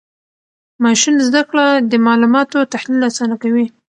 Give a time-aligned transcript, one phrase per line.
[0.83, 3.65] ماشین زده کړه د معلوماتو تحلیل آسانه کوي.